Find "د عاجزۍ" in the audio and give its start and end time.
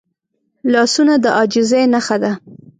1.23-1.83